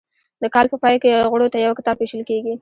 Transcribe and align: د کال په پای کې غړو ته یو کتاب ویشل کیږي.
د 0.41 0.43
کال 0.53 0.65
په 0.71 0.77
پای 0.83 0.95
کې 1.03 1.25
غړو 1.31 1.47
ته 1.53 1.57
یو 1.59 1.77
کتاب 1.79 1.95
ویشل 1.99 2.21
کیږي. 2.29 2.53